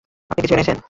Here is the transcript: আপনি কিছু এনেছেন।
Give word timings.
আপনি 0.29 0.41
কিছু 0.43 0.53
এনেছেন। 0.55 0.77